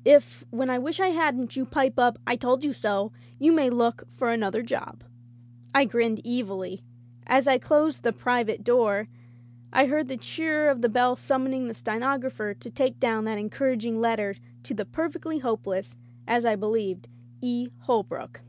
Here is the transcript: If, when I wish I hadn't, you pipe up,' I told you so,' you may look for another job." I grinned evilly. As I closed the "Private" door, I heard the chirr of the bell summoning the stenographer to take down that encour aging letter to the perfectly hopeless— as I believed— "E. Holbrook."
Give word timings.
If, 0.16 0.46
when 0.48 0.70
I 0.70 0.78
wish 0.78 0.98
I 0.98 1.08
hadn't, 1.08 1.56
you 1.56 1.66
pipe 1.66 1.98
up,' 1.98 2.18
I 2.26 2.36
told 2.36 2.64
you 2.64 2.72
so,' 2.72 3.12
you 3.38 3.52
may 3.52 3.68
look 3.68 4.04
for 4.14 4.30
another 4.30 4.62
job." 4.62 5.04
I 5.74 5.84
grinned 5.84 6.26
evilly. 6.26 6.80
As 7.26 7.46
I 7.46 7.58
closed 7.58 8.02
the 8.02 8.10
"Private" 8.10 8.64
door, 8.64 9.08
I 9.74 9.84
heard 9.84 10.08
the 10.08 10.16
chirr 10.16 10.70
of 10.70 10.80
the 10.80 10.88
bell 10.88 11.16
summoning 11.16 11.68
the 11.68 11.74
stenographer 11.74 12.54
to 12.54 12.70
take 12.70 12.98
down 12.98 13.26
that 13.26 13.36
encour 13.36 13.74
aging 13.74 14.00
letter 14.00 14.36
to 14.62 14.72
the 14.72 14.86
perfectly 14.86 15.40
hopeless— 15.40 15.98
as 16.26 16.46
I 16.46 16.56
believed— 16.56 17.08
"E. 17.42 17.68
Holbrook." 17.80 18.40